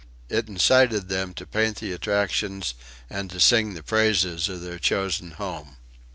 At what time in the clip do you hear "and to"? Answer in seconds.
3.07-3.39